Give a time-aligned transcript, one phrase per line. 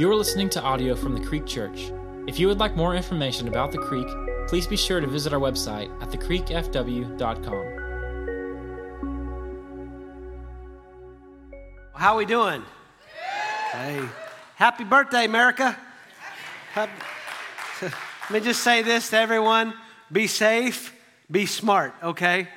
[0.00, 1.92] You are listening to audio from the Creek Church.
[2.26, 4.06] If you would like more information about the Creek,
[4.48, 7.66] please be sure to visit our website at thecreekfw.com.
[11.94, 12.62] How are we doing?
[13.72, 14.08] Hey,
[14.54, 15.76] happy birthday, America!
[16.72, 17.04] Happy-
[17.82, 19.74] Let me just say this to everyone:
[20.10, 20.94] be safe,
[21.30, 21.92] be smart.
[22.02, 22.48] Okay,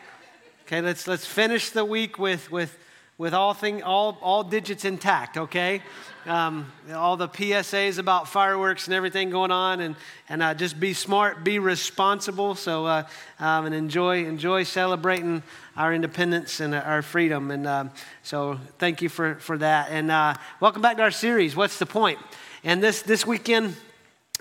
[0.65, 0.79] okay.
[0.79, 2.77] Let's let's finish the week with with
[3.23, 5.37] with all thing all all digits intact.
[5.37, 5.81] Okay,
[6.25, 9.95] um, all the PSAs about fireworks and everything going on, and
[10.27, 12.53] and uh, just be smart, be responsible.
[12.53, 13.03] So uh,
[13.39, 15.41] um, and enjoy enjoy celebrating
[15.77, 17.49] our independence and our freedom.
[17.49, 17.91] And um,
[18.23, 19.89] so thank you for for that.
[19.89, 21.55] And uh, welcome back to our series.
[21.55, 22.19] What's the point?
[22.65, 23.75] And this this weekend.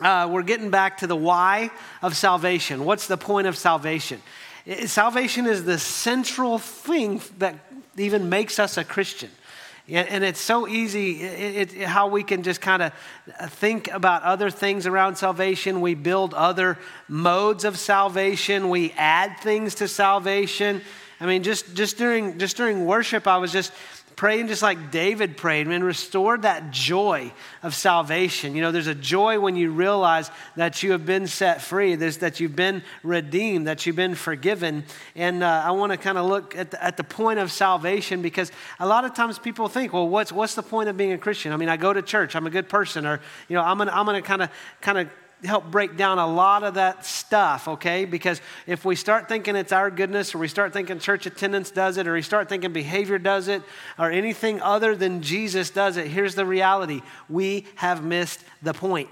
[0.00, 2.84] Uh, we're getting back to the why of salvation.
[2.86, 4.22] What's the point of salvation?
[4.86, 9.30] Salvation is the central thing that even makes us a Christian.
[9.88, 12.92] And it's so easy it, it, how we can just kind of
[13.50, 15.80] think about other things around salvation.
[15.80, 18.68] We build other modes of salvation.
[18.68, 20.82] We add things to salvation.
[21.20, 23.72] I mean, just, just, during, just during worship, I was just
[24.16, 27.32] praying just like David prayed and restored that joy
[27.62, 28.54] of salvation.
[28.54, 32.18] You know, there's a joy when you realize that you have been set free, there's,
[32.18, 34.84] that you've been redeemed, that you've been forgiven.
[35.16, 38.22] And uh, I want to kind of look at the, at the point of salvation
[38.22, 41.18] because a lot of times people think, well, what's, what's the point of being a
[41.18, 41.52] Christian?
[41.52, 43.88] I mean, I go to church, I'm a good person, or, you know, I'm going
[43.88, 45.08] to I'm gonna kind of kind of
[45.44, 48.04] help break down a lot of that stuff, okay?
[48.04, 51.96] Because if we start thinking it's our goodness, or we start thinking church attendance does
[51.96, 53.62] it, or we start thinking behavior does it,
[53.98, 59.08] or anything other than Jesus does it, here's the reality we have missed the point.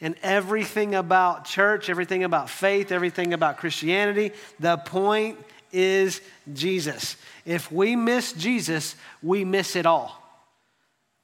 [0.00, 5.38] And everything about church, everything about faith, everything about Christianity, the point
[5.72, 6.20] is
[6.52, 7.16] Jesus.
[7.44, 10.14] If we miss Jesus, we miss it all.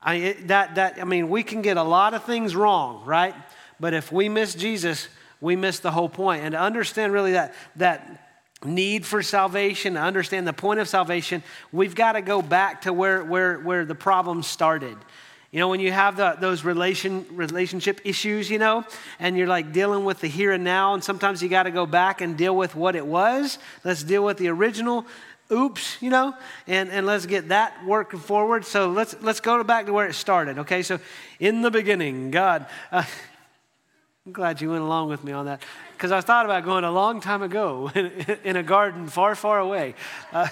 [0.02, 3.34] I, that, that, I mean, we can get a lot of things wrong, right?
[3.80, 5.08] But if we miss Jesus,
[5.40, 6.44] we miss the whole point.
[6.44, 8.20] And to understand really that, that
[8.64, 12.92] need for salvation, to understand the point of salvation, we've got to go back to
[12.92, 14.96] where, where, where the problem started.
[15.50, 18.84] You know, when you have the, those relation, relationship issues, you know,
[19.20, 21.86] and you're like dealing with the here and now, and sometimes you got to go
[21.86, 23.58] back and deal with what it was.
[23.84, 25.06] Let's deal with the original
[25.52, 26.34] oops, you know,
[26.66, 28.64] and, and let's get that working forward.
[28.64, 30.82] So let's, let's go back to where it started, okay?
[30.82, 30.98] So
[31.38, 33.04] in the beginning, God, uh,
[34.26, 35.60] I'm glad you went along with me on that
[35.92, 37.90] because I thought about going a long time ago
[38.44, 39.94] in, a garden far, far away.
[40.32, 40.48] Uh,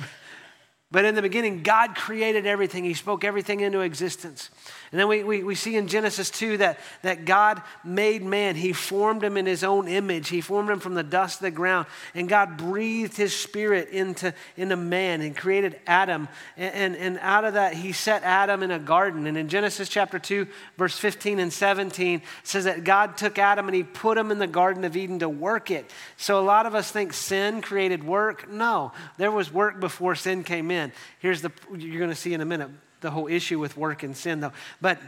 [0.90, 2.82] but in the beginning, God created everything.
[2.82, 4.48] He spoke everything into existence.
[4.92, 8.56] And then we, we, we see in Genesis 2 that, that God made man.
[8.56, 10.28] He formed him in his own image.
[10.28, 11.86] He formed him from the dust of the ground.
[12.12, 16.26] And God breathed his spirit into, into man and created Adam.
[16.56, 19.28] And, and, and out of that, he set Adam in a garden.
[19.28, 23.76] And in Genesis chapter 2, verse 15 and 17, says that God took Adam and
[23.76, 25.88] he put him in the Garden of Eden to work it.
[26.16, 28.50] So a lot of us think sin created work.
[28.50, 30.90] No, there was work before sin came in.
[31.20, 34.16] Here's the, you're going to see in a minute the whole issue with work and
[34.16, 34.52] sin, though.
[34.80, 34.98] But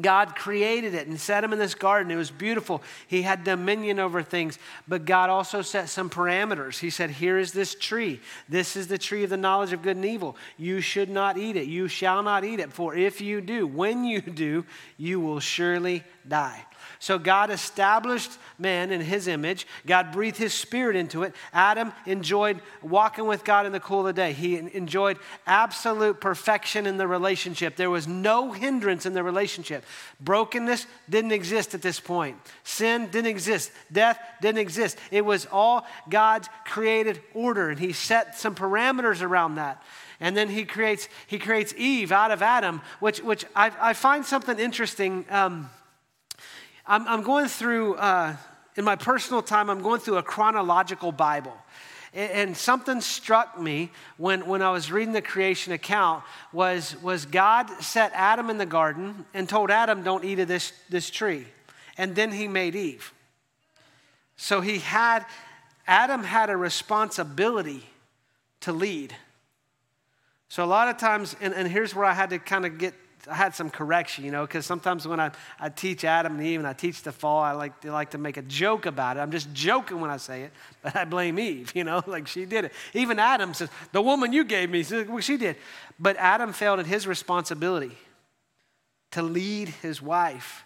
[0.00, 2.10] God created it and set him in this garden.
[2.10, 2.82] It was beautiful.
[3.06, 6.78] He had dominion over things, but God also set some parameters.
[6.78, 8.20] He said, Here is this tree.
[8.48, 10.36] This is the tree of the knowledge of good and evil.
[10.56, 11.66] You should not eat it.
[11.66, 14.64] You shall not eat it, for if you do, when you do,
[14.96, 16.64] you will surely die.
[16.98, 19.66] So God established man in his image.
[19.86, 21.34] God breathed his spirit into it.
[21.52, 24.32] Adam enjoyed walking with God in the cool of the day.
[24.32, 27.76] He enjoyed absolute perfection in the relationship.
[27.76, 29.83] There was no hindrance in the relationship.
[30.20, 32.36] Brokenness didn't exist at this point.
[32.62, 33.70] Sin didn't exist.
[33.92, 34.98] Death didn't exist.
[35.10, 39.82] It was all God's created order, and he set some parameters around that.
[40.20, 44.24] And then he creates, he creates Eve out of Adam, which, which I, I find
[44.24, 45.24] something interesting.
[45.28, 45.70] Um,
[46.86, 48.36] I'm, I'm going through, uh,
[48.76, 51.56] in my personal time, I'm going through a chronological Bible.
[52.14, 57.68] And, something struck me when, when I was reading the creation account was, was God
[57.82, 61.44] set Adam in the garden and told Adam, don't eat of this, this tree.
[61.98, 63.12] And then he made Eve.
[64.36, 65.26] So he had,
[65.88, 67.84] Adam had a responsibility
[68.60, 69.14] to lead.
[70.48, 72.94] So a lot of times, and, and here's where I had to kind of get
[73.30, 76.58] I had some correction, you know, because sometimes when I, I teach Adam and Eve
[76.58, 79.20] and I teach the fall, I like, I like to make a joke about it.
[79.20, 82.44] I'm just joking when I say it, but I blame Eve, you know, like she
[82.44, 82.72] did it.
[82.92, 85.56] Even Adam says, The woman you gave me, says, well, she did.
[85.98, 87.96] But Adam failed in his responsibility
[89.12, 90.64] to lead his wife.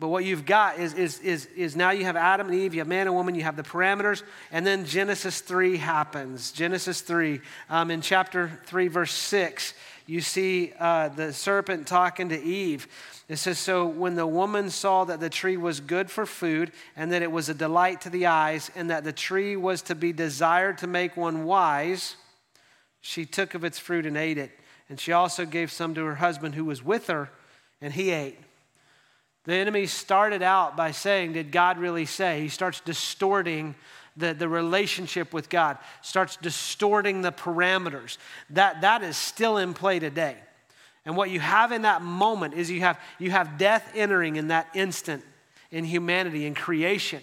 [0.00, 2.80] But what you've got is, is, is, is now you have Adam and Eve, you
[2.80, 6.52] have man and woman, you have the parameters, and then Genesis 3 happens.
[6.52, 9.74] Genesis 3, um, in chapter 3, verse 6
[10.08, 12.88] you see uh, the serpent talking to Eve.
[13.28, 17.12] It says, So when the woman saw that the tree was good for food, and
[17.12, 20.14] that it was a delight to the eyes, and that the tree was to be
[20.14, 22.16] desired to make one wise,
[23.02, 24.50] she took of its fruit and ate it.
[24.88, 27.28] And she also gave some to her husband who was with her,
[27.82, 28.38] and he ate.
[29.44, 32.40] The enemy started out by saying, Did God really say?
[32.40, 33.74] He starts distorting
[34.18, 38.18] the, the relationship with God, starts distorting the parameters.
[38.50, 40.36] That, that is still in play today.
[41.04, 44.48] And what you have in that moment is you have, you have death entering in
[44.48, 45.24] that instant
[45.70, 47.22] in humanity, in creation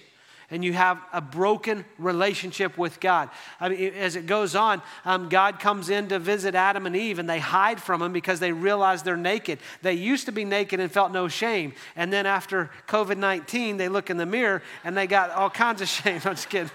[0.55, 3.29] and you have a broken relationship with God.
[3.59, 7.19] I mean, as it goes on, um, God comes in to visit Adam and Eve,
[7.19, 9.59] and they hide from him because they realize they're naked.
[9.81, 11.73] They used to be naked and felt no shame.
[11.97, 15.81] And then after COVID 19, they look in the mirror and they got all kinds
[15.81, 16.21] of shame.
[16.23, 16.71] I'm just kidding.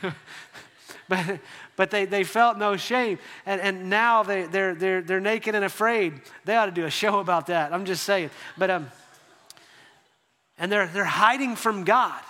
[1.08, 1.40] but,
[1.74, 3.18] but they, they felt no shame.
[3.46, 6.20] And, and now they, they're, they're, they're naked and afraid.
[6.44, 7.72] They ought to do a show about that.
[7.72, 8.30] I'm just saying.
[8.56, 8.92] But, um,
[10.56, 12.22] and they're, they're hiding from God.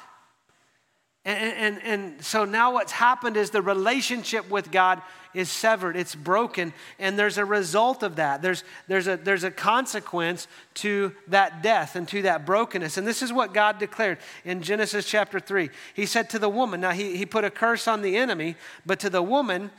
[1.25, 5.01] And, and, and so now what's happened is the relationship with God
[5.35, 8.43] is severed, it's broken, and there's a result of that.
[8.43, 12.99] There's, there's, a, there's a consequence to that death and to that brokenness.
[12.99, 15.71] And this is what God declared in Genesis chapter 3.
[15.95, 18.99] He said to the woman, now he, he put a curse on the enemy, but
[19.01, 19.71] to the woman,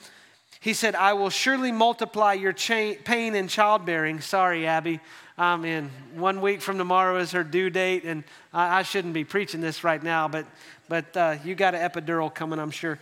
[0.59, 4.21] he said, I will surely multiply your pain in childbearing.
[4.21, 5.01] Sorry, Abby.
[5.37, 5.89] I'm in.
[6.15, 8.23] One week from tomorrow is her due date, and
[8.53, 10.45] I, I shouldn't be preaching this right now, but
[10.93, 12.99] but uh, you got an epidural coming, I'm sure.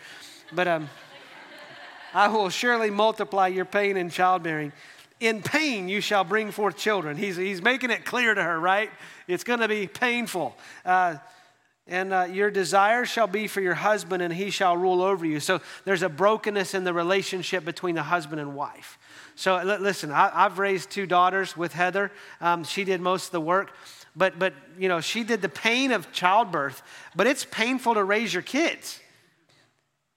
[0.54, 0.90] But um,
[2.14, 4.72] I will surely multiply your pain in childbearing.
[5.20, 7.18] In pain you shall bring forth children.
[7.18, 8.90] He's, he's making it clear to her, right?
[9.28, 10.56] It's going to be painful.
[10.86, 11.18] Uh,
[11.86, 15.42] and uh, your desire shall be for your husband, and he shall rule over you.
[15.42, 18.98] So there's a brokenness in the relationship between the husband and wife.
[19.36, 22.10] So l- listen, I, have raised two daughters with Heather.
[22.40, 23.74] Um, she did most of the work.
[24.16, 26.84] But, but, you know, she did the pain of childbirth,
[27.16, 29.00] but it's painful to raise your kids.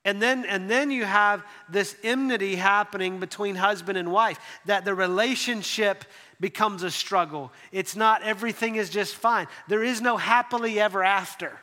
[0.04, 4.94] And then, and then you have this enmity happening between husband and wife, that the
[4.94, 6.04] relationship
[6.40, 7.52] becomes a struggle.
[7.72, 9.46] It's not everything is just fine.
[9.68, 11.58] There is no happily ever after.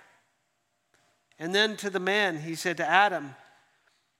[1.37, 3.35] And then to the man, he said to Adam,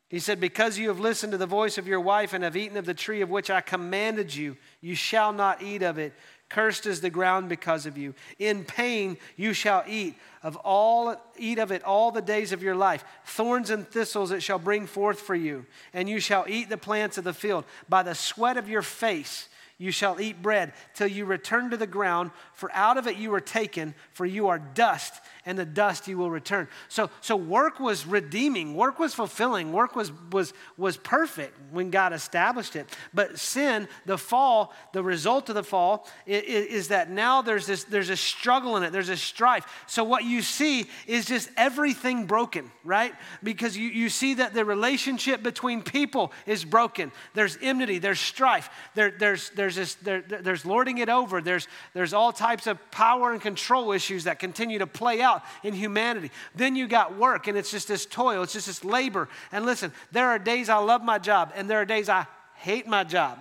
[0.08, 2.78] he said, Because you have listened to the voice of your wife and have eaten
[2.78, 6.14] of the tree of which I commanded you, you shall not eat of it.
[6.52, 8.14] Cursed is the ground because of you.
[8.38, 12.76] In pain you shall eat of all eat of it all the days of your
[12.76, 13.06] life.
[13.26, 17.18] Thorns and thistles it shall bring forth for you, and you shall eat the plants
[17.18, 17.64] of the field.
[17.88, 19.48] By the sweat of your face
[19.82, 23.32] you shall eat bread till you return to the ground, for out of it you
[23.32, 26.68] were taken, for you are dust, and the dust you will return.
[26.88, 32.14] So, so work was redeeming, work was fulfilling, work was, was, was perfect when God
[32.14, 32.88] established it.
[33.12, 37.86] But sin, the fall, the result of the fall is, is that now there's this
[37.86, 39.66] there's a struggle in it, there's a strife.
[39.88, 43.16] So what you see is just everything broken, right?
[43.42, 47.12] Because you, you see that the relationship between people is broken.
[47.34, 52.14] There's enmity, there's strife, there, there's, there's, this, there, there's lording it over, there's, there's
[52.14, 56.32] all types of power and control issues that continue to play out out in humanity.
[56.56, 59.28] Then you got work, and it's just this toil, it's just this labor.
[59.52, 62.88] And listen, there are days I love my job, and there are days I hate
[62.88, 63.40] my job.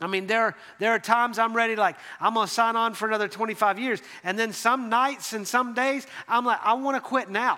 [0.00, 3.08] I mean, there, there are times I'm ready, like, I'm going to sign on for
[3.08, 4.02] another 25 years.
[4.24, 7.56] And then some nights and some days, I'm like, I want to quit now.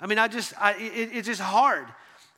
[0.00, 1.86] I mean, I just, I, it, it's just hard.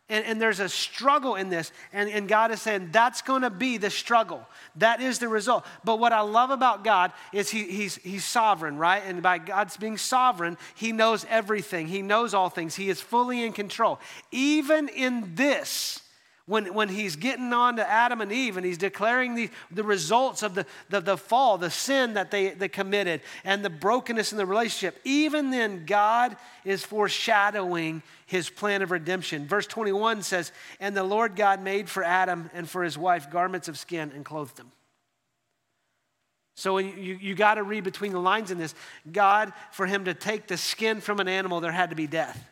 [0.08, 1.72] And, and, there's a struggle in this.
[1.92, 4.46] And, and God is saying that's going to be the struggle.
[4.76, 5.66] That is the result.
[5.82, 9.02] But what I love about God is he, he's, he's sovereign, right?
[9.04, 13.44] And by God's being sovereign, He knows everything, He knows all things, He is fully
[13.44, 13.98] in control.
[14.30, 16.02] Even in this,
[16.46, 20.44] when, when he's getting on to Adam and Eve and he's declaring the, the results
[20.44, 24.38] of the, the, the fall, the sin that they, they committed, and the brokenness in
[24.38, 29.46] the relationship, even then, God is foreshadowing his plan of redemption.
[29.46, 33.66] Verse 21 says, And the Lord God made for Adam and for his wife garments
[33.66, 34.70] of skin and clothed them.
[36.54, 38.74] So you, you got to read between the lines in this.
[39.10, 42.42] God, for him to take the skin from an animal, there had to be death.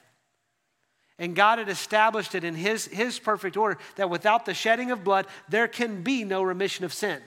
[1.18, 5.04] And God had established it in his, his perfect order that without the shedding of
[5.04, 7.20] blood, there can be no remission of sin.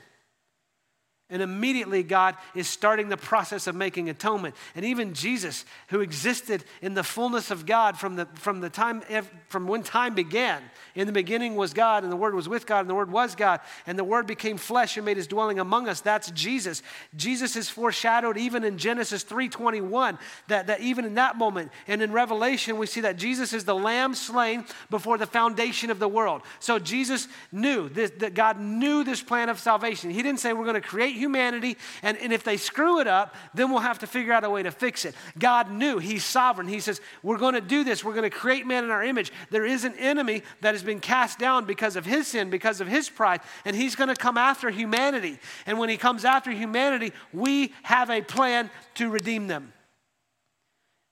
[1.29, 4.55] And immediately, God is starting the process of making atonement.
[4.75, 9.03] And even Jesus, who existed in the fullness of God from, the, from, the time,
[9.49, 10.63] from when time began,
[10.95, 13.35] in the beginning was God, and the Word was with God, and the Word was
[13.35, 15.99] God, and the Word became flesh and made his dwelling among us.
[15.99, 16.81] That's Jesus.
[17.13, 20.17] Jesus is foreshadowed even in Genesis 3.21,
[20.47, 23.75] that, that even in that moment, and in Revelation, we see that Jesus is the
[23.75, 26.41] lamb slain before the foundation of the world.
[26.61, 30.09] So Jesus knew this, that God knew this plan of salvation.
[30.09, 33.35] He didn't say we're going to create humanity, and, and if they screw it up,
[33.53, 35.15] then we'll have to figure out a way to fix it.
[35.37, 36.67] God knew, He's sovereign.
[36.67, 38.03] He says, We're going to do this.
[38.03, 39.31] We're going to create man in our image.
[39.49, 42.87] There is an enemy that has been cast down because of his sin, because of
[42.87, 45.39] his pride, and he's going to come after humanity.
[45.65, 49.73] And when he comes after humanity, we have a plan to redeem them.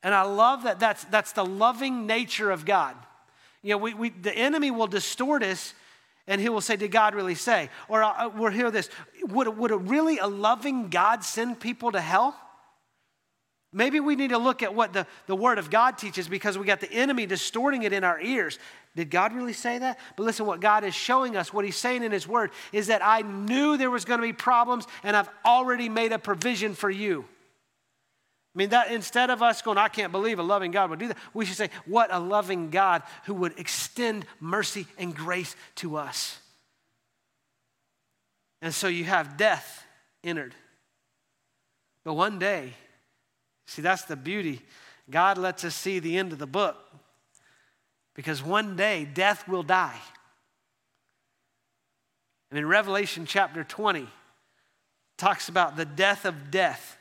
[0.03, 2.95] And I love that that's, that's the loving nature of God.
[3.63, 5.73] You know, we, we, the enemy will distort us
[6.27, 7.69] and he will say, Did God really say?
[7.87, 8.89] Or uh, we'll hear this
[9.23, 12.35] would, would a really a loving God send people to hell?
[13.71, 16.65] Maybe we need to look at what the, the Word of God teaches because we
[16.65, 18.57] got the enemy distorting it in our ears.
[18.95, 19.99] Did God really say that?
[20.15, 23.01] But listen, what God is showing us, what He's saying in His Word, is that
[23.03, 26.89] I knew there was going to be problems and I've already made a provision for
[26.89, 27.25] you.
[28.55, 31.09] I mean, that instead of us going, I can't believe a loving God would do
[31.09, 35.97] that, we should say, What a loving God who would extend mercy and grace to
[35.97, 36.39] us.
[38.61, 39.85] And so you have death
[40.23, 40.55] entered.
[42.05, 42.73] But one day,
[43.65, 44.61] see, that's the beauty.
[45.09, 46.77] God lets us see the end of the book
[48.15, 49.99] because one day death will die.
[52.49, 54.07] And in Revelation chapter 20,
[55.17, 56.94] talks about the death of death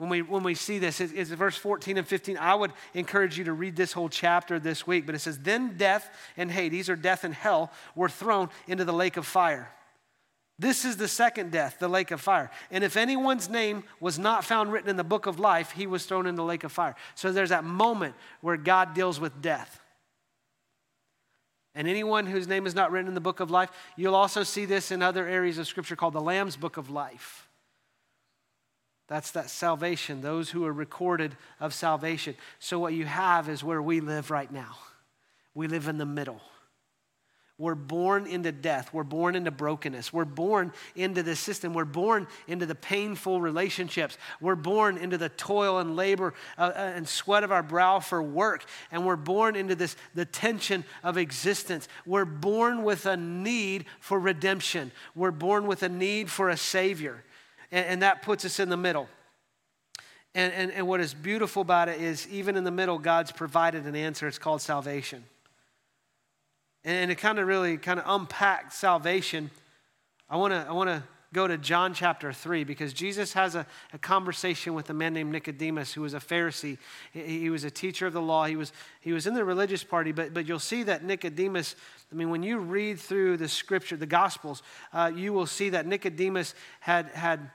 [0.00, 0.98] when we, when we see this.
[0.98, 2.38] It's, verse 14 and 15.
[2.38, 5.76] I would encourage you to read this whole chapter this week, but it says, Then
[5.76, 9.70] death and Hades, or death and hell, were thrown into the lake of fire.
[10.58, 12.50] This is the second death, the lake of fire.
[12.70, 16.06] And if anyone's name was not found written in the book of life, he was
[16.06, 16.94] thrown in the lake of fire.
[17.14, 19.82] So there's that moment where God deals with death.
[21.74, 24.64] And anyone whose name is not written in the book of life, you'll also see
[24.64, 27.49] this in other areas of scripture called the Lamb's book of life.
[29.10, 32.36] That's that salvation, those who are recorded of salvation.
[32.60, 34.76] So, what you have is where we live right now.
[35.52, 36.40] We live in the middle.
[37.58, 38.94] We're born into death.
[38.94, 40.12] We're born into brokenness.
[40.12, 41.74] We're born into the system.
[41.74, 44.16] We're born into the painful relationships.
[44.40, 48.22] We're born into the toil and labor uh, uh and sweat of our brow for
[48.22, 48.64] work.
[48.92, 51.88] And we're born into this the tension of existence.
[52.06, 54.92] We're born with a need for redemption.
[55.16, 57.24] We're born with a need for a Savior
[57.70, 59.08] and, and that puts us in the middle.
[60.34, 63.84] And, and, and what is beautiful about it is, even in the middle, God's provided
[63.86, 64.28] an answer.
[64.28, 65.24] It's called salvation.
[66.84, 69.50] And, and to kind of really kind of unpack salvation,
[70.28, 73.64] I want to I want to go to John chapter 3 because Jesus has a,
[73.92, 76.76] a, conversation with a man named Nicodemus who was a Pharisee.
[77.12, 78.46] He, he, was a teacher of the law.
[78.46, 81.76] He was, he was in the religious party, but, but you'll see that Nicodemus,
[82.10, 85.86] I mean, when you read through the scripture, the Gospels, uh, you will see that
[85.86, 87.48] Nicodemus had, had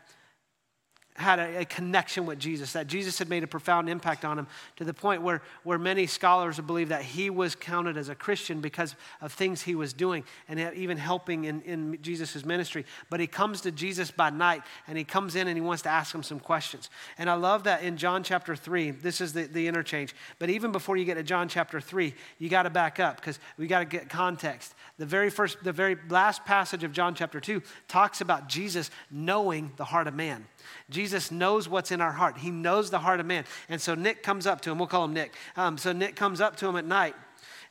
[1.16, 4.48] had a, a, connection with Jesus, that Jesus had made a profound impact on him
[4.76, 8.60] to the point where, where many scholars believe that he was counted as a Christian
[8.60, 12.86] because of things he was doing and even helping in, in Jesus' ministry.
[13.10, 15.90] But he comes to Jesus by night and he comes in and he wants to
[15.90, 16.90] ask him some questions.
[17.18, 20.14] And I love that in John chapter 3, this is the, the interchange.
[20.38, 23.40] But even before you get to John chapter 3, you got to back up because
[23.58, 24.76] we got to get context.
[24.98, 29.72] The very first, the very last passage of John chapter 2 talks about Jesus knowing
[29.78, 30.46] the heart of man.
[30.90, 32.38] Jesus knows what's in our heart.
[32.38, 33.46] He knows the heart of man.
[33.70, 34.78] And so Nick comes up to him.
[34.78, 35.34] We'll call him Nick.
[35.56, 37.16] Um, so Nick comes up to him at night,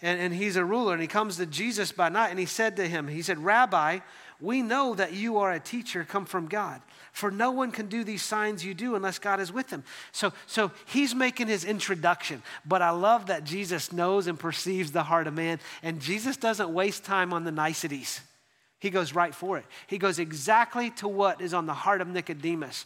[0.03, 2.77] and, and he's a ruler, and he comes to Jesus by night, and he said
[2.77, 4.01] to him, He said, Rabbi,
[4.41, 6.83] we know that you are a teacher come from God.
[7.13, 9.85] For no one can do these signs you do unless God is with them.
[10.11, 12.43] So, so he's making his introduction.
[12.67, 15.61] But I love that Jesus knows and perceives the heart of man.
[15.83, 18.21] And Jesus doesn't waste time on the niceties.
[18.85, 19.65] He goes right for it.
[19.87, 22.85] He goes exactly to what is on the heart of Nicodemus.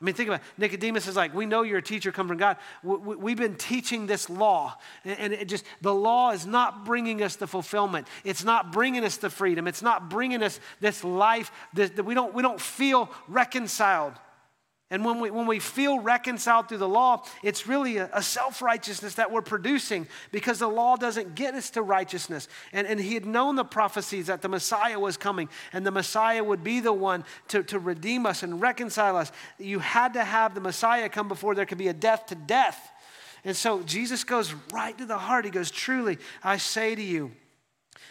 [0.00, 0.46] I mean, think about it.
[0.56, 2.56] Nicodemus is like, we know you're a teacher come from God.
[2.82, 4.78] We've been teaching this law.
[5.04, 8.06] And it just, the law is not bringing us the fulfillment.
[8.24, 9.68] It's not bringing us the freedom.
[9.68, 14.14] It's not bringing us this life that we don't, we don't feel reconciled.
[14.90, 18.62] And when we, when we feel reconciled through the law, it's really a, a self
[18.62, 22.48] righteousness that we're producing because the law doesn't get us to righteousness.
[22.72, 26.42] And, and he had known the prophecies that the Messiah was coming and the Messiah
[26.42, 29.30] would be the one to, to redeem us and reconcile us.
[29.58, 32.90] You had to have the Messiah come before there could be a death to death.
[33.44, 35.44] And so Jesus goes right to the heart.
[35.44, 37.32] He goes, Truly, I say to you,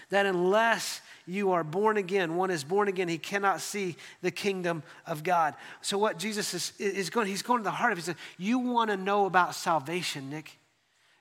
[0.10, 4.84] that unless you are born again, one is born again, he cannot see the kingdom
[5.06, 5.56] of God.
[5.82, 8.01] So, what Jesus is, is going, he's going to the heart of it.
[8.01, 10.58] He said, You want to know about salvation, Nick?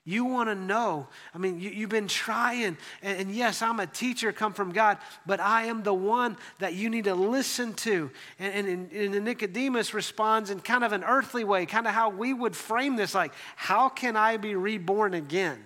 [0.07, 1.09] You want to know.
[1.35, 2.77] I mean, you, have been trying.
[3.01, 6.73] And, and, yes, I'm a teacher, come from God, but I am the one that
[6.73, 8.09] you need to listen to.
[8.39, 12.33] And, and, and Nicodemus responds in kind of an earthly way, kind of how we
[12.33, 15.61] would frame this like, how can I be reborn again?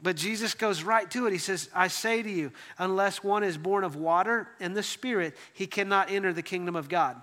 [0.00, 1.32] But Jesus goes right to it.
[1.32, 5.34] He says, I say to you, unless one is born of water and the Spirit,
[5.54, 7.16] he cannot enter the kingdom of God.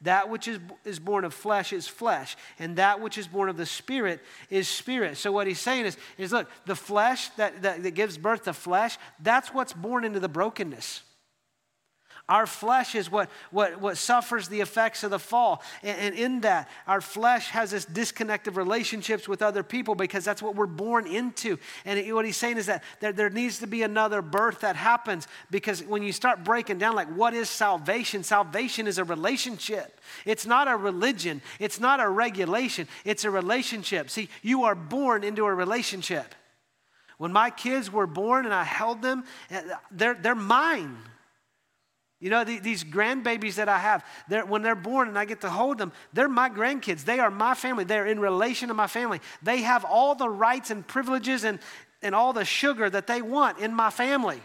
[0.00, 3.56] That which is, is born of flesh is flesh, and that which is born of
[3.56, 5.16] the spirit is spirit.
[5.16, 8.52] So, what he's saying is, is look, the flesh that, that, that gives birth to
[8.52, 11.02] flesh, that's what's born into the brokenness.
[12.26, 15.62] Our flesh is what, what, what suffers the effects of the fall.
[15.82, 20.40] And, and, in that, our flesh has this disconnected relationships with other people because that's
[20.40, 21.58] what we're born into.
[21.84, 25.28] And what he's saying is that there, there needs to be another birth that happens
[25.50, 28.22] because when you start breaking down, like, what is salvation?
[28.22, 30.00] Salvation is a relationship.
[30.24, 34.08] It's not a religion, it's not a regulation, it's a relationship.
[34.08, 36.34] See, you are born into a relationship.
[37.18, 40.96] When my kids were born and I held them, eh, they're, they're mine.
[42.24, 45.42] You know, the, these grandbabies that I have, they're, when they're born and I get
[45.42, 47.04] to hold them, they're my grandkids.
[47.04, 47.84] They are my family.
[47.84, 49.20] They're in relation to my family.
[49.42, 51.58] They have all the rights and privileges and,
[52.00, 54.40] and all the sugar that they want in my family.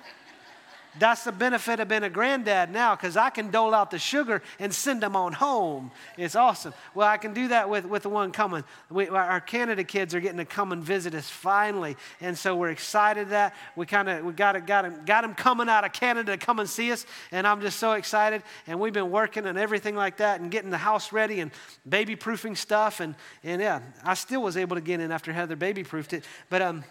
[0.98, 4.42] That's the benefit of being a granddad now because I can dole out the sugar
[4.58, 5.92] and send them on home.
[6.18, 6.74] It's awesome.
[6.96, 8.64] Well, I can do that with, with the one coming.
[8.90, 11.96] We, our Canada kids are getting to come and visit us finally.
[12.22, 15.86] And so we're excited that we kind of we got, got, got them coming out
[15.86, 17.06] of Canada to come and see us.
[17.32, 18.42] And I'm just so excited.
[18.66, 21.52] And we've been working and everything like that and getting the house ready and
[21.88, 23.00] baby proofing stuff.
[23.00, 26.24] And, and yeah, I still was able to get in after Heather baby proofed it.
[26.50, 26.84] But um,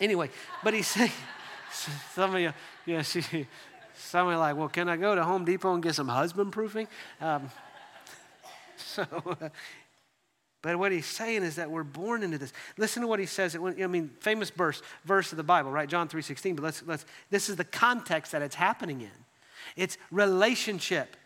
[0.00, 0.30] anyway,
[0.62, 1.10] but he's saying,
[2.14, 2.52] some of you,
[2.86, 3.46] yeah, she,
[3.96, 6.88] somebody like, well, can I go to Home Depot and get some husband proofing?
[7.20, 7.50] Um,
[8.76, 9.06] so,
[10.62, 12.52] but what he's saying is that we're born into this.
[12.76, 13.56] Listen to what he says.
[13.56, 15.88] I mean, famous verse, verse of the Bible, right?
[15.88, 16.56] John 3.16.
[16.56, 19.10] But let's, let's, this is the context that it's happening in.
[19.76, 21.16] It's relationship.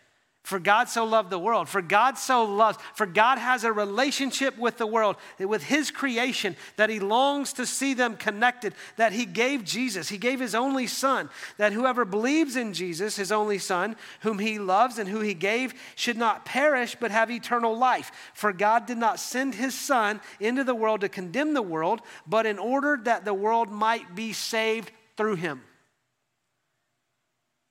[0.47, 1.67] For God so loved the world.
[1.67, 2.77] For God so loves.
[2.93, 7.65] For God has a relationship with the world, with His creation, that He longs to
[7.65, 10.07] see them connected, that He gave Jesus.
[10.07, 14.57] He gave His only Son, that whoever believes in Jesus, His only Son, whom He
[14.57, 18.09] loves and who He gave, should not perish but have eternal life.
[18.33, 22.45] For God did not send His Son into the world to condemn the world, but
[22.45, 25.61] in order that the world might be saved through Him.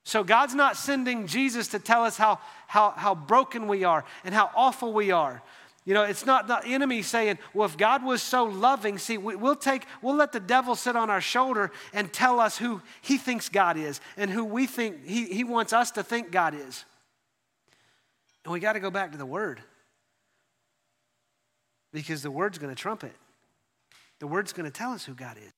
[0.06, 2.38] So God's not sending Jesus to tell us how,
[2.68, 5.42] how, how broken we are and how awful we are.
[5.84, 9.34] You know, it's not the enemy saying, well, if God was so loving, see, we,
[9.34, 13.18] will take, we'll let the devil sit on our shoulder and tell us who he
[13.18, 16.84] thinks God is and who we think he, he wants us to think God is.
[18.44, 19.60] And we got to go back to the Word
[21.92, 23.16] because the Word's going to trump it.
[24.20, 25.50] The Word's going to tell us who God is.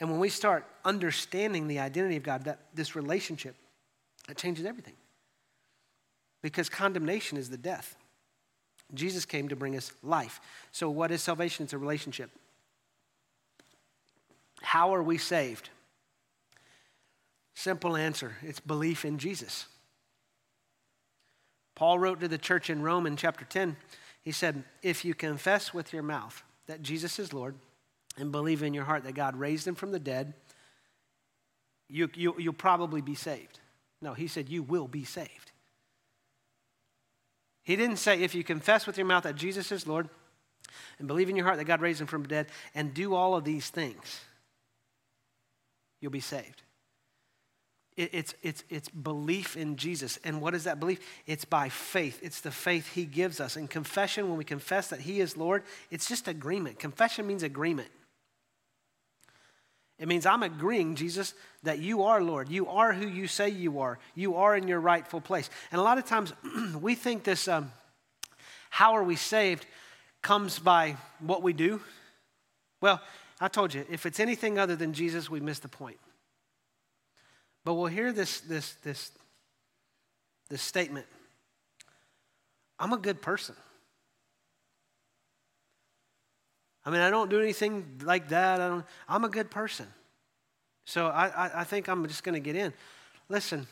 [0.00, 3.54] And when we start understanding the identity of God, that this relationship,
[4.28, 4.94] that changes everything.
[6.42, 7.96] Because condemnation is the death.
[8.94, 10.40] Jesus came to bring us life.
[10.72, 11.64] So, what is salvation?
[11.64, 12.30] It's a relationship.
[14.62, 15.68] How are we saved?
[17.54, 19.66] Simple answer it's belief in Jesus.
[21.74, 23.76] Paul wrote to the church in Rome in chapter 10.
[24.22, 27.54] He said, If you confess with your mouth that Jesus is Lord,
[28.20, 30.34] and believe in your heart that God raised him from the dead,
[31.88, 33.58] you, you, you'll probably be saved.
[34.02, 35.52] No, he said, You will be saved.
[37.62, 40.08] He didn't say, If you confess with your mouth that Jesus is Lord
[40.98, 43.34] and believe in your heart that God raised him from the dead and do all
[43.34, 44.20] of these things,
[46.00, 46.62] you'll be saved.
[47.96, 50.18] it's, it's, it's belief in Jesus.
[50.24, 51.00] And what is that belief?
[51.26, 52.20] It's by faith.
[52.22, 53.56] It's the faith He gives us.
[53.56, 56.78] And confession, when we confess that He is Lord, it's just agreement.
[56.78, 57.88] Confession means agreement.
[60.00, 62.48] It means I'm agreeing, Jesus, that you are Lord.
[62.48, 63.98] You are who you say you are.
[64.14, 65.50] You are in your rightful place.
[65.70, 66.32] And a lot of times
[66.80, 67.70] we think this um,
[68.70, 69.66] how are we saved
[70.22, 71.82] comes by what we do.
[72.80, 73.02] Well,
[73.42, 75.98] I told you, if it's anything other than Jesus, we miss the point.
[77.64, 79.12] But we'll hear this, this, this,
[80.48, 81.06] this statement
[82.78, 83.54] I'm a good person.
[86.90, 88.60] I mean, I don't do anything like that.
[88.60, 88.82] I
[89.14, 89.86] am a good person.
[90.84, 92.72] So I, I, I think I'm just going to get in.
[93.28, 93.68] Listen,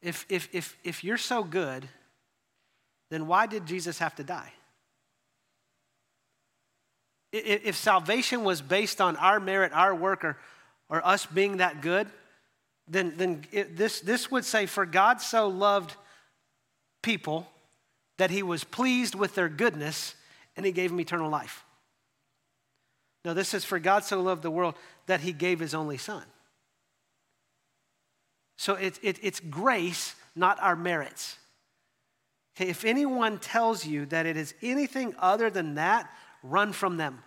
[0.00, 1.86] if, if, if, if you're so good,
[3.10, 4.50] then why did Jesus have to die?
[7.34, 10.38] If salvation was based on our merit, our work, or,
[10.88, 12.08] or us being that good,
[12.88, 15.94] then, then it, this, this would say, For God so loved
[17.02, 17.46] people
[18.16, 20.14] that he was pleased with their goodness
[20.58, 21.64] and he gave him eternal life.
[23.24, 24.74] No, this is for God so loved the world
[25.06, 26.24] that he gave his only son.
[28.56, 31.38] So it, it, it's grace, not our merits.
[32.56, 36.10] Okay, if anyone tells you that it is anything other than that,
[36.42, 37.22] run from them.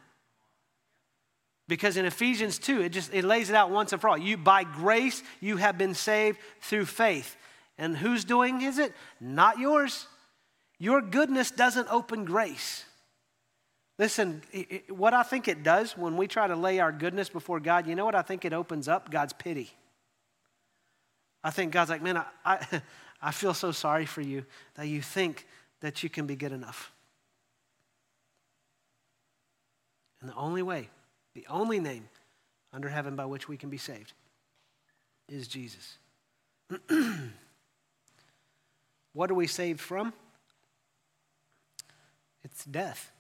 [1.69, 4.17] Because in Ephesians 2, it just it lays it out once and for all.
[4.17, 7.37] You by grace you have been saved through faith.
[7.77, 8.93] And who's doing is it?
[9.21, 10.05] Not yours.
[10.79, 12.83] Your goodness doesn't open grace.
[14.01, 14.41] Listen,
[14.89, 17.93] what I think it does when we try to lay our goodness before God, you
[17.93, 19.11] know what I think it opens up?
[19.11, 19.69] God's pity.
[21.43, 22.81] I think God's like, man, I, I,
[23.21, 25.45] I feel so sorry for you that you think
[25.81, 26.91] that you can be good enough.
[30.19, 30.89] And the only way,
[31.35, 32.09] the only name
[32.73, 34.13] under heaven by which we can be saved
[35.29, 35.99] is Jesus.
[39.13, 40.11] what are we saved from?
[42.43, 43.11] It's death.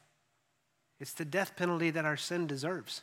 [1.01, 3.01] It's the death penalty that our sin deserves.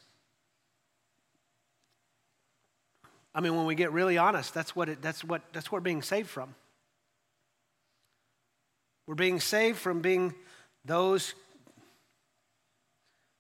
[3.34, 5.84] I mean, when we get really honest, that's what, it, that's what, that's what we're
[5.84, 6.54] being saved from.
[9.08, 10.32] We're being saved from being
[10.84, 11.34] those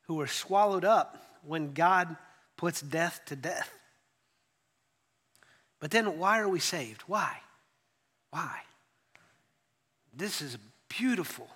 [0.08, 2.16] who are swallowed up when God
[2.56, 3.70] puts death to death.
[5.78, 7.02] But then, why are we saved?
[7.02, 7.32] Why?
[8.30, 8.58] Why?
[10.12, 11.48] This is beautiful.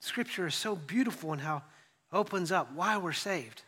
[0.00, 1.62] Scripture is so beautiful in how
[2.12, 3.62] opens up why we're saved.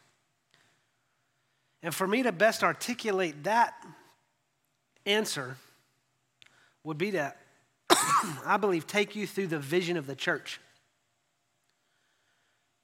[1.83, 3.75] And for me to best articulate that
[5.07, 5.57] answer
[6.85, 7.35] would be to,
[8.45, 10.61] I believe, take you through the vision of the church.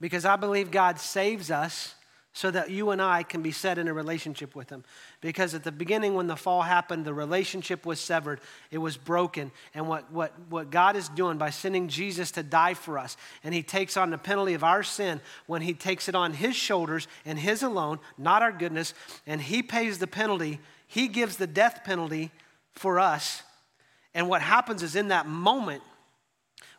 [0.00, 1.95] Because I believe God saves us
[2.36, 4.84] so that you and I can be set in a relationship with Him.
[5.22, 9.50] Because at the beginning, when the fall happened, the relationship was severed, it was broken.
[9.72, 13.54] And what, what, what God is doing by sending Jesus to die for us, and
[13.54, 17.08] He takes on the penalty of our sin when He takes it on His shoulders
[17.24, 18.92] and His alone, not our goodness,
[19.26, 22.30] and He pays the penalty, He gives the death penalty
[22.74, 23.44] for us.
[24.12, 25.82] And what happens is in that moment,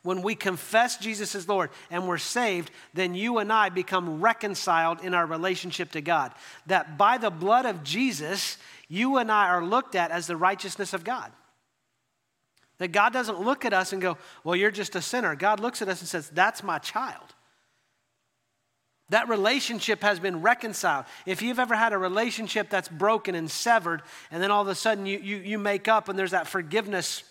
[0.04, 5.02] when we confess Jesus as Lord and we're saved, then you and I become reconciled
[5.04, 6.34] in our relationship to God.
[6.68, 8.58] That by the blood of Jesus,
[8.88, 11.32] you and I are looked at as the righteousness of God.
[12.78, 15.36] That God doesn't look at us and go, Well, you're just a sinner.
[15.36, 17.34] God looks at us and says, That's my child.
[19.10, 21.06] That relationship has been reconciled.
[21.26, 24.76] If you've ever had a relationship that's broken and severed, and then all of a
[24.76, 27.24] sudden you, you, you make up and there's that forgiveness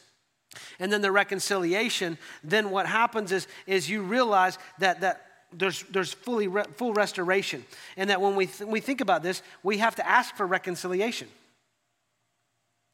[0.79, 6.13] and then the reconciliation, then what happens is, is you realize that, that there's, there's
[6.13, 7.65] fully re, full restoration.
[7.97, 11.29] And that when we, th- we think about this, we have to ask for reconciliation.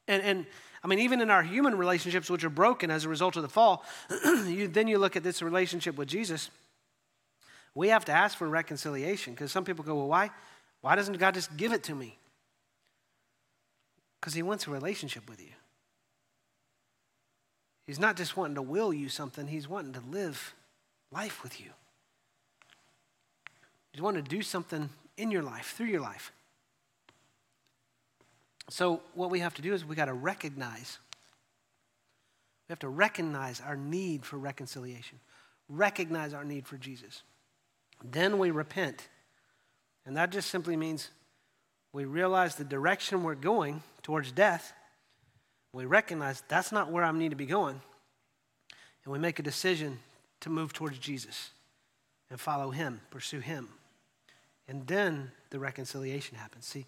[0.08, 0.46] And, and
[0.84, 3.48] I mean, even in our human relationships, which are broken as a result of the
[3.48, 3.84] fall,
[4.46, 6.50] you, then you look at this relationship with Jesus.
[7.74, 10.30] We have to ask for reconciliation because some people go, well, why?
[10.80, 12.18] Why doesn't God just give it to me?
[14.20, 15.52] Because He wants a relationship with you.
[17.92, 20.54] He's not just wanting to will you something, he's wanting to live
[21.10, 21.66] life with you.
[23.92, 26.32] He's wanting to do something in your life, through your life.
[28.70, 31.00] So, what we have to do is we got to recognize.
[32.66, 35.20] We have to recognize our need for reconciliation,
[35.68, 37.22] recognize our need for Jesus.
[38.02, 39.06] Then we repent.
[40.06, 41.10] And that just simply means
[41.92, 44.72] we realize the direction we're going towards death
[45.72, 47.80] we recognize that's not where I need to be going.
[49.04, 49.98] And we make a decision
[50.40, 51.50] to move towards Jesus
[52.30, 53.68] and follow him, pursue him.
[54.68, 56.66] And then the reconciliation happens.
[56.66, 56.86] See,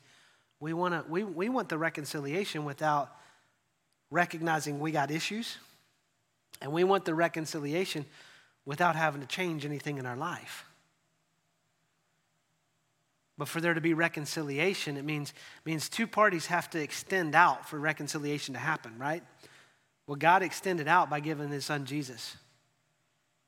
[0.61, 3.11] we, wanna, we, we want the reconciliation without
[4.11, 5.57] recognizing we got issues.
[6.61, 8.07] And we want the reconciliation
[8.65, 10.65] without having to change anything in our life.
[13.37, 15.33] But for there to be reconciliation, it means,
[15.65, 19.23] means two parties have to extend out for reconciliation to happen, right?
[20.07, 22.37] Well, God extended out by giving his son Jesus.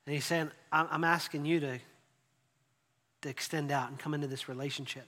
[0.07, 1.79] And he's saying, I'm asking you to,
[3.23, 5.07] to extend out and come into this relationship.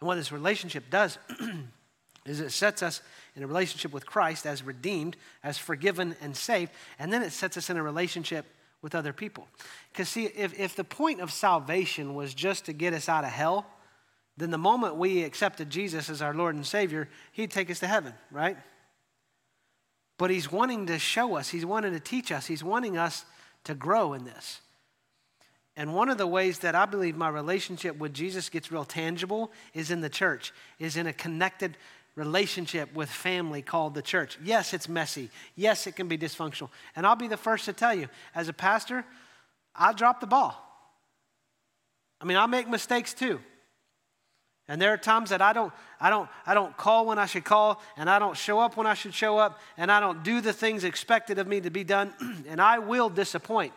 [0.00, 1.18] And what this relationship does
[2.26, 3.02] is it sets us
[3.36, 7.56] in a relationship with Christ as redeemed, as forgiven and saved, and then it sets
[7.56, 8.46] us in a relationship
[8.82, 9.46] with other people.
[9.92, 13.30] Because, see, if, if the point of salvation was just to get us out of
[13.30, 13.66] hell,
[14.36, 17.86] then the moment we accepted Jesus as our Lord and Savior, He'd take us to
[17.86, 18.56] heaven, right?
[20.18, 23.24] But He's wanting to show us, He's wanting to teach us, He's wanting us
[23.64, 24.60] to grow in this.
[25.76, 29.50] And one of the ways that I believe my relationship with Jesus gets real tangible
[29.72, 31.76] is in the church, is in a connected
[32.16, 34.38] relationship with family called the church.
[34.44, 35.30] Yes, it's messy.
[35.56, 36.68] Yes, it can be dysfunctional.
[36.96, 39.04] And I'll be the first to tell you, as a pastor,
[39.74, 40.54] I drop the ball.
[42.20, 43.40] I mean, I make mistakes too.
[44.70, 47.44] And there are times that I don't, I don't, I don't call when I should
[47.44, 50.40] call, and I don't show up when I should show up, and I don't do
[50.40, 52.14] the things expected of me to be done,
[52.48, 53.72] and I will disappoint.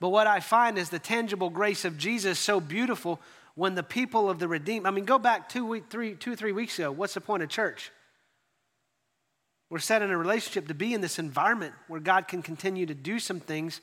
[0.00, 3.20] But what I find is the tangible grace of Jesus so beautiful
[3.56, 6.52] when the people of the redeemed, I mean, go back two, week, three, two, three
[6.52, 6.90] weeks ago.
[6.90, 7.92] What's the point of church?
[9.68, 12.94] We're set in a relationship to be in this environment where God can continue to
[12.94, 13.82] do some things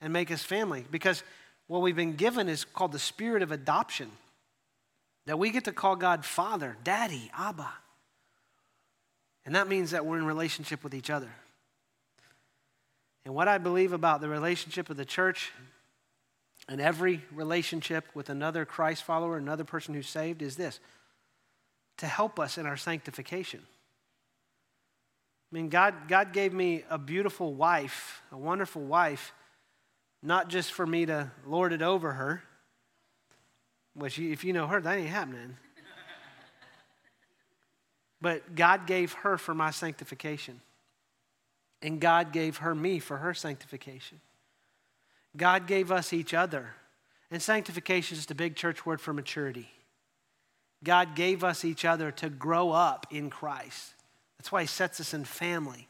[0.00, 0.84] and make us family.
[0.92, 1.24] Because
[1.66, 4.12] what we've been given is called the spirit of adoption.
[5.26, 7.70] That we get to call God Father, Daddy, Abba.
[9.44, 11.30] And that means that we're in relationship with each other.
[13.24, 15.52] And what I believe about the relationship of the church
[16.68, 20.80] and every relationship with another Christ follower, another person who's saved, is this
[21.98, 23.60] to help us in our sanctification.
[25.52, 29.34] I mean, God, God gave me a beautiful wife, a wonderful wife,
[30.22, 32.42] not just for me to lord it over her,
[33.94, 35.56] which, if you know her, that ain't happening.
[38.20, 40.60] but God gave her for my sanctification.
[41.82, 44.20] And God gave her me for her sanctification.
[45.36, 46.74] God gave us each other.
[47.30, 49.70] And sanctification is a big church word for maturity.
[50.82, 53.94] God gave us each other to grow up in Christ.
[54.38, 55.86] That's why He sets us in family,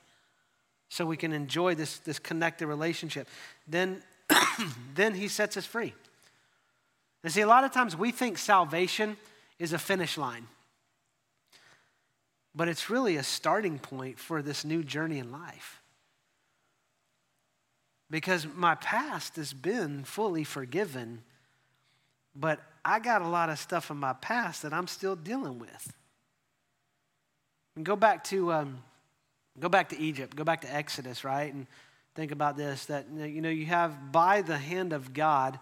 [0.88, 3.28] so we can enjoy this, this connected relationship.
[3.68, 4.02] Then,
[4.94, 5.94] then He sets us free.
[7.22, 9.16] And see, a lot of times we think salvation
[9.58, 10.46] is a finish line,
[12.54, 15.80] but it's really a starting point for this new journey in life
[18.10, 21.22] because my past has been fully forgiven,
[22.34, 25.92] but I got a lot of stuff in my past that I'm still dealing with.
[27.76, 28.82] And go back to um,
[29.58, 31.52] go back to Egypt, go back to Exodus, right?
[31.54, 31.66] And
[32.16, 35.58] think about this: that you know you have by the hand of God.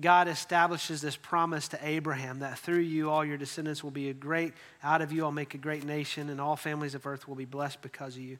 [0.00, 4.14] God establishes this promise to Abraham that through you all your descendants will be a
[4.14, 7.34] great, out of you I'll make a great nation, and all families of earth will
[7.34, 8.38] be blessed because of you.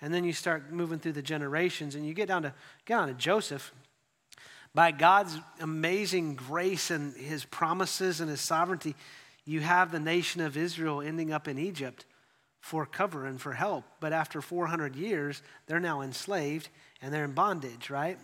[0.00, 3.08] And then you start moving through the generations and you get down to, get down
[3.08, 3.72] to Joseph.
[4.74, 8.96] By God's amazing grace and his promises and his sovereignty,
[9.44, 12.06] you have the nation of Israel ending up in Egypt
[12.60, 13.84] for cover and for help.
[14.00, 18.18] But after 400 years, they're now enslaved and they're in bondage, right?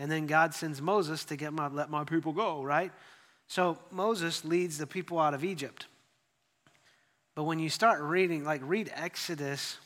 [0.00, 2.90] And then God sends Moses to get my, let my people go, right?
[3.48, 5.84] So Moses leads the people out of Egypt.
[7.34, 9.76] But when you start reading, like read Exodus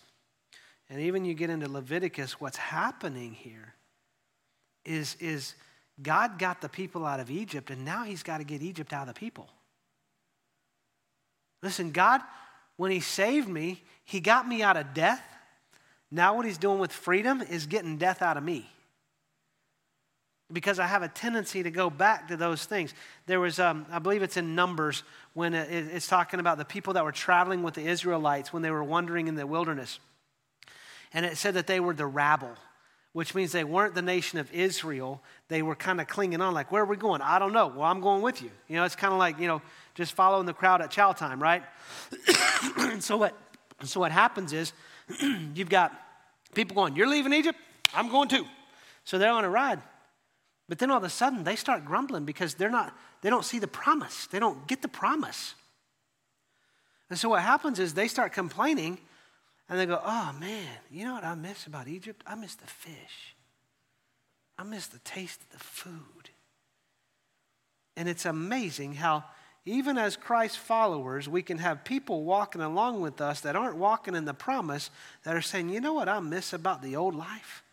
[0.88, 3.74] and even you get into Leviticus, what's happening here
[4.84, 5.56] is, is
[6.00, 9.08] God got the people out of Egypt, and now he's got to get Egypt out
[9.08, 9.48] of the people.
[11.60, 12.20] Listen, God,
[12.76, 15.24] when he saved me, he got me out of death.
[16.08, 18.70] Now, what he's doing with freedom is getting death out of me.
[20.52, 22.92] Because I have a tendency to go back to those things.
[23.26, 25.02] There was, um, I believe it's in Numbers,
[25.32, 28.84] when it's talking about the people that were traveling with the Israelites when they were
[28.84, 29.98] wandering in the wilderness
[31.14, 32.56] and it said that they were the rabble,
[33.12, 35.22] which means they weren't the nation of Israel.
[35.48, 37.22] They were kind of clinging on, like, where are we going?
[37.22, 37.68] I don't know.
[37.68, 38.50] Well, I'm going with you.
[38.68, 39.62] You know, it's kind of like, you know,
[39.94, 41.62] just following the crowd at chow time, right?
[42.98, 43.38] so, what,
[43.84, 44.72] so what happens is
[45.54, 45.92] you've got
[46.52, 47.58] people going, You're leaving Egypt?
[47.94, 48.44] I'm going too.
[49.04, 49.80] So they're on a ride.
[50.68, 53.58] But then all of a sudden they start grumbling because they're not, they don't see
[53.58, 54.26] the promise.
[54.26, 55.54] They don't get the promise.
[57.10, 58.98] And so what happens is they start complaining
[59.68, 62.22] and they go, oh man, you know what I miss about Egypt?
[62.26, 63.34] I miss the fish.
[64.58, 66.30] I miss the taste of the food.
[67.96, 69.24] And it's amazing how,
[69.66, 74.14] even as Christ followers, we can have people walking along with us that aren't walking
[74.14, 74.90] in the promise
[75.24, 77.63] that are saying, you know what I miss about the old life?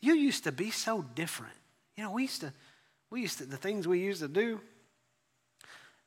[0.00, 1.54] You used to be so different.
[1.96, 2.52] You know, we used to,
[3.10, 4.60] we used to, the things we used to do.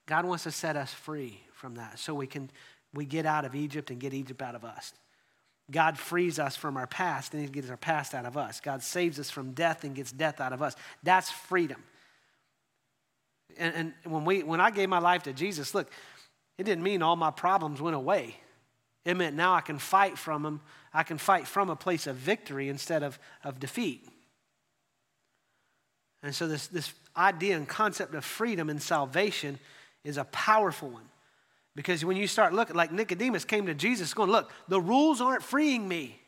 [0.06, 2.50] God wants to set us free from that so we can
[2.94, 4.94] we get out of Egypt and get Egypt out of us.
[5.72, 8.60] God frees us from our past and He gets our past out of us.
[8.60, 10.76] God saves us from death and gets death out of us.
[11.02, 11.82] That's freedom.
[13.58, 15.90] And, and when, we, when I gave my life to Jesus, look,
[16.58, 18.36] it didn't mean all my problems went away.
[19.06, 20.62] It meant now I can fight from them.
[20.94, 24.08] I can fight from a place of victory instead of, of defeat.
[26.22, 29.60] And so, this, this idea and concept of freedom and salvation
[30.04, 31.04] is a powerful one.
[31.76, 35.44] Because when you start looking, like Nicodemus came to Jesus going, Look, the rules aren't
[35.44, 36.20] freeing me.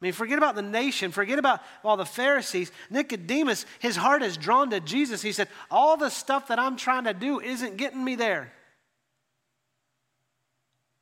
[0.00, 2.72] I mean, forget about the nation, forget about all the Pharisees.
[2.90, 5.22] Nicodemus, his heart is drawn to Jesus.
[5.22, 8.52] He said, All the stuff that I'm trying to do isn't getting me there.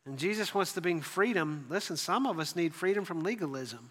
[0.06, 1.66] And Jesus wants to bring freedom.
[1.68, 3.90] Listen, some of us need freedom from legalism.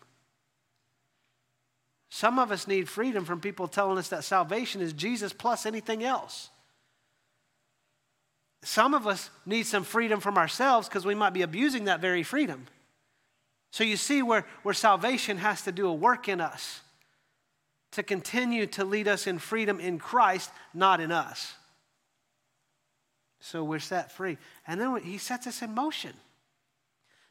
[2.10, 6.04] Some of us need freedom from people telling us that salvation is Jesus plus anything
[6.04, 6.50] else.
[8.64, 12.24] Some of us need some freedom from ourselves because we might be abusing that very
[12.24, 12.66] freedom.
[13.72, 16.82] So you see where, where salvation has to do a work in us
[17.92, 21.54] to continue to lead us in freedom in Christ, not in us.
[23.40, 24.38] So we're set free.
[24.68, 26.14] And then he sets us in motion.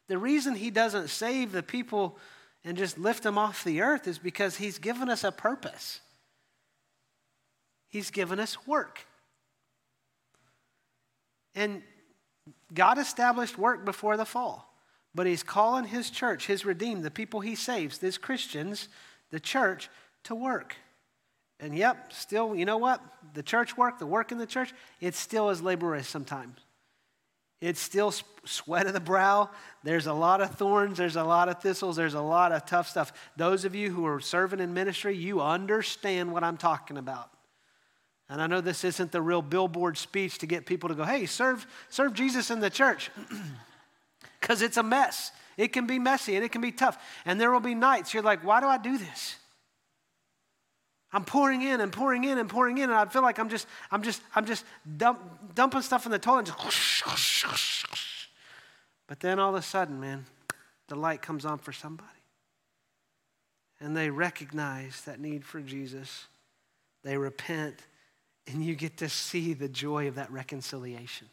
[0.08, 2.18] The reason he doesn't save the people
[2.64, 6.00] and just lift them off the earth is because he's given us a purpose.
[7.88, 9.06] He's given us work.
[11.54, 11.82] And
[12.72, 14.74] God established work before the fall.
[15.14, 18.88] But he's calling his church, his redeemed, the people he saves, these Christians,
[19.30, 19.88] the church,
[20.24, 20.76] to work.
[21.60, 23.00] And yep, still, you know what?
[23.34, 26.58] The church work, the work in the church, it still is laborious sometimes.
[27.60, 28.12] It's still
[28.44, 29.50] sweat of the brow.
[29.82, 30.98] There's a lot of thorns.
[30.98, 31.96] There's a lot of thistles.
[31.96, 33.12] There's a lot of tough stuff.
[33.36, 37.30] Those of you who are serving in ministry, you understand what I'm talking about.
[38.28, 41.26] And I know this isn't the real billboard speech to get people to go, hey,
[41.26, 43.10] serve, serve Jesus in the church.
[44.40, 45.32] because it's a mess.
[45.56, 46.96] It can be messy and it can be tough.
[47.24, 49.36] And there will be nights you're like, why do I do this?
[51.12, 53.66] I'm pouring in and pouring in and pouring in, and I feel like I'm just,
[53.90, 54.64] I'm just, I'm just
[54.96, 55.20] dump,
[55.54, 56.50] dumping stuff in the toilet.
[59.06, 60.26] But then all of a sudden, man,
[60.88, 62.08] the light comes on for somebody.
[63.80, 66.26] And they recognize that need for Jesus.
[67.04, 67.76] They repent,
[68.46, 71.28] and you get to see the joy of that reconciliation.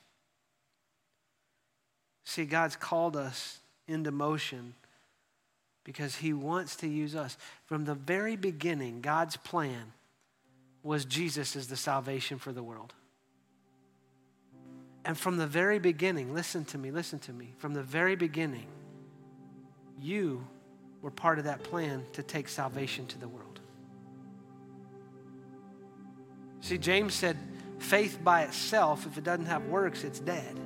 [2.24, 4.74] See, God's called us into motion
[5.86, 7.38] because He wants to use us.
[7.64, 9.94] From the very beginning, God's plan
[10.84, 12.94] was Jesus as the salvation for the world.
[15.06, 17.54] And from the very beginning, listen to me, listen to me.
[17.60, 18.66] From the very beginning,
[20.02, 20.46] you
[21.02, 23.60] were part of that plan to take salvation to the world.
[26.62, 27.38] See, James said,
[27.78, 30.60] faith by itself, if it doesn't have works, it's dead.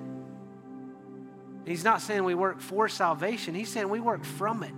[1.66, 4.74] He's not saying we work for salvation, he's saying we work from it.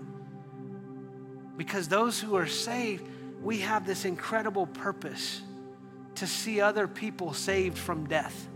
[1.62, 3.08] Because those who are saved,
[3.40, 5.44] we have this incredible purpose
[6.16, 8.48] to see other people saved from death.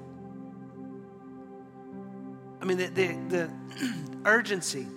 [2.60, 3.52] I mean, the, the, the
[4.26, 4.88] urgency.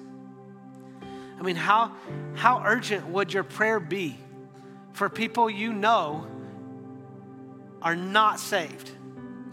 [1.38, 1.92] I mean, how,
[2.35, 4.16] how urgent would your prayer be
[4.94, 6.27] for people you know
[7.83, 8.90] are not saved?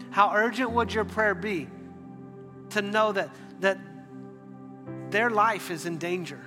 [0.08, 1.68] How urgent would your prayer be
[2.70, 3.28] to know that
[3.60, 3.78] that
[5.10, 6.40] their life is in danger.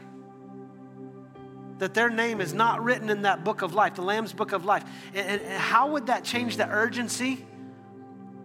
[1.80, 4.66] That their name is not written in that book of life, the Lamb's book of
[4.66, 4.84] life.
[5.14, 7.46] And, and how would that change the urgency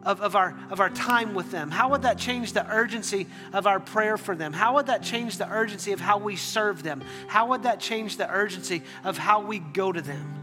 [0.05, 1.71] of, of, our, of our time with them?
[1.71, 4.53] How would that change the urgency of our prayer for them?
[4.53, 7.03] How would that change the urgency of how we serve them?
[7.27, 10.35] How would that change the urgency of how we go to them?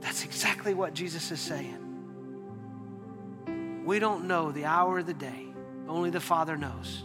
[0.00, 1.82] That's exactly what Jesus is saying.
[3.84, 5.46] We don't know the hour of the day
[5.88, 7.02] only the Father knows.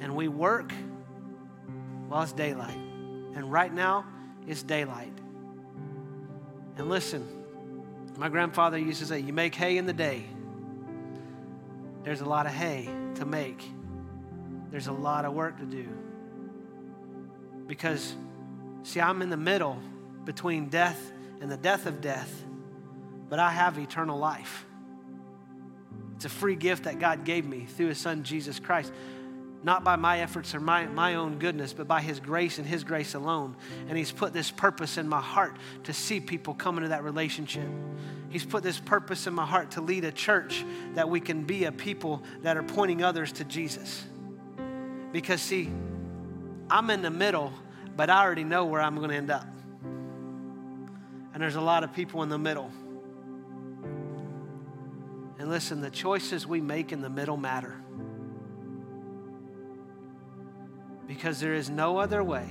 [0.00, 0.72] And we work
[2.08, 2.76] while it's daylight.
[2.76, 4.04] And right now,
[4.46, 5.12] it's daylight.
[6.76, 7.26] And listen,
[8.16, 10.24] my grandfather used to say, You make hay in the day.
[12.02, 13.62] There's a lot of hay to make,
[14.70, 15.88] there's a lot of work to do.
[17.66, 18.14] Because,
[18.84, 19.78] see, I'm in the middle
[20.24, 22.44] between death and the death of death,
[23.28, 24.64] but I have eternal life.
[26.14, 28.92] It's a free gift that God gave me through His Son, Jesus Christ.
[29.62, 32.84] Not by my efforts or my, my own goodness, but by His grace and His
[32.84, 33.56] grace alone.
[33.88, 37.68] And He's put this purpose in my heart to see people come into that relationship.
[38.28, 40.64] He's put this purpose in my heart to lead a church
[40.94, 44.04] that we can be a people that are pointing others to Jesus.
[45.12, 45.70] Because, see,
[46.68, 47.52] I'm in the middle,
[47.96, 49.46] but I already know where I'm going to end up.
[51.32, 52.70] And there's a lot of people in the middle.
[55.38, 57.76] And listen, the choices we make in the middle matter.
[61.06, 62.48] Because there is no other way,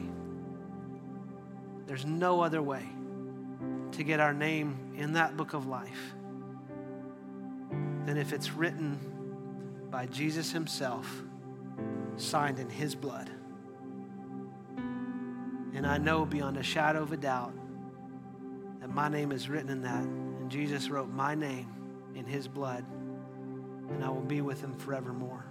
[1.88, 2.86] there's no other way
[3.92, 6.14] to get our name in that book of life
[8.06, 9.00] than if it's written
[9.90, 11.24] by Jesus Himself,
[12.18, 13.30] signed in His blood.
[15.76, 17.54] And I know beyond a shadow of a doubt
[18.80, 20.04] that my name is written in that.
[20.04, 21.68] And Jesus wrote my name
[22.16, 22.86] in his blood,
[23.90, 25.44] and I will be with him forevermore.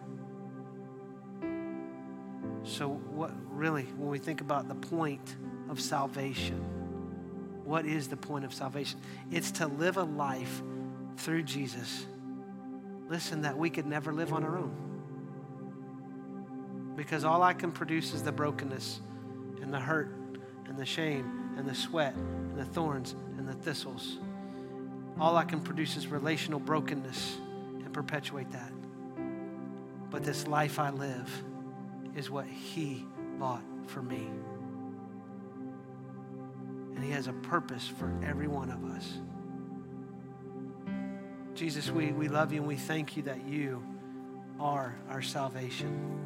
[2.64, 5.36] So, what really, when we think about the point
[5.68, 6.56] of salvation,
[7.64, 9.00] what is the point of salvation?
[9.30, 10.62] It's to live a life
[11.18, 12.06] through Jesus.
[13.08, 14.74] Listen, that we could never live on our own.
[16.96, 19.00] Because all I can produce is the brokenness
[19.60, 20.16] and the hurt
[20.66, 24.18] and the shame and the sweat and the thorns and the thistles.
[25.20, 27.36] All I can produce is relational brokenness
[27.84, 28.72] and perpetuate that.
[30.10, 31.44] But this life I live
[32.16, 33.04] is what He
[33.38, 34.28] bought for me.
[36.94, 39.18] And He has a purpose for every one of us.
[41.54, 43.82] Jesus, we, we love you and we thank you that you
[44.58, 46.20] are our salvation.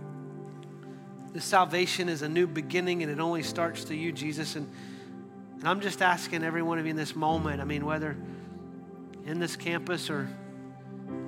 [1.33, 4.57] The salvation is a new beginning and it only starts to you, Jesus.
[4.57, 4.71] And,
[5.59, 8.17] and I'm just asking every one of you in this moment, I mean, whether
[9.27, 10.29] in this campus or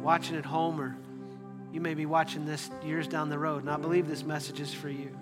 [0.02, 0.96] watching at home or
[1.72, 4.72] you may be watching this years down the road, and I believe this message is
[4.74, 5.16] for you.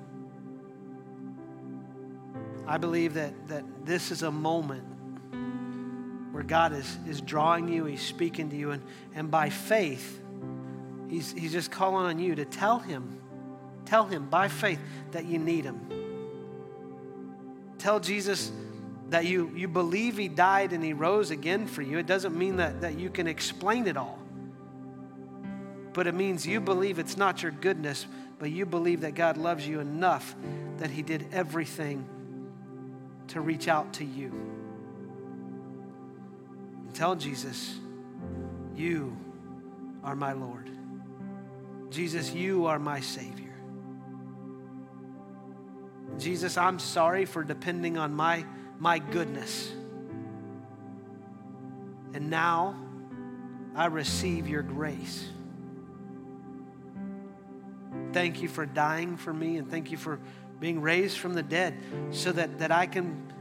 [2.66, 4.84] I believe that, that this is a moment
[6.32, 8.82] where God is, is drawing you, He's speaking to you, and,
[9.14, 10.20] and by faith,
[11.08, 13.20] he's, he's just calling on you to tell Him,
[13.84, 14.80] tell Him by faith
[15.12, 15.80] that you need Him.
[17.78, 18.52] Tell Jesus
[19.10, 21.98] that you, you believe He died and He rose again for you.
[21.98, 24.17] It doesn't mean that, that you can explain it all
[25.98, 28.06] but it means you believe it's not your goodness,
[28.38, 30.36] but you believe that God loves you enough
[30.76, 32.08] that He did everything
[33.26, 34.28] to reach out to you.
[36.84, 37.74] And tell Jesus,
[38.76, 39.16] You
[40.04, 40.70] are my Lord.
[41.90, 43.56] Jesus, you are my Savior.
[46.16, 48.44] Jesus, I'm sorry for depending on my,
[48.78, 49.72] my goodness.
[52.14, 52.76] And now
[53.74, 55.28] I receive your grace.
[58.12, 60.18] Thank you for dying for me and thank you for
[60.60, 61.78] being raised from the dead
[62.10, 63.32] so that, that I can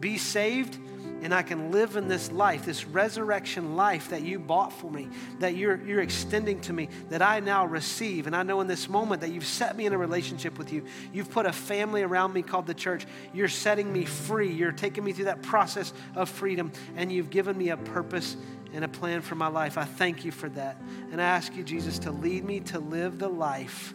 [0.00, 0.78] be saved
[1.20, 5.08] and I can live in this life, this resurrection life that you bought for me,
[5.40, 8.26] that you're, you're extending to me, that I now receive.
[8.28, 10.84] And I know in this moment that you've set me in a relationship with you.
[11.12, 13.04] You've put a family around me called the church.
[13.34, 14.52] You're setting me free.
[14.52, 18.36] You're taking me through that process of freedom, and you've given me a purpose
[18.72, 19.76] and a plan for my life.
[19.76, 20.80] I thank you for that.
[21.10, 23.94] And I ask you, Jesus, to lead me to live the life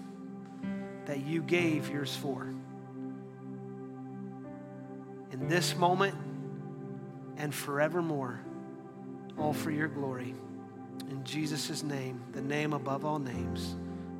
[1.05, 2.53] that you gave yours for.
[5.31, 6.15] In this moment
[7.37, 8.39] and forevermore,
[9.37, 10.35] all for your glory.
[11.09, 13.75] In Jesus' name, the name above all names,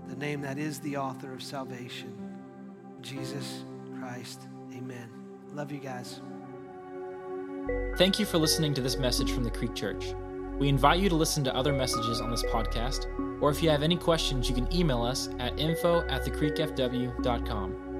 [0.07, 2.13] the name that is the author of salvation,
[3.01, 3.63] Jesus
[3.99, 4.41] Christ.
[4.75, 5.09] Amen.
[5.53, 6.19] Love you guys.
[7.97, 10.13] Thank you for listening to this message from the Creek Church.
[10.59, 13.07] We invite you to listen to other messages on this podcast,
[13.41, 17.92] or if you have any questions, you can email us at info at thecreekfw.com.